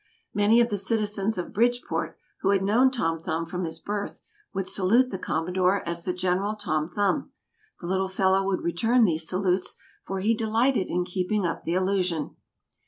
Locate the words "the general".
6.05-6.55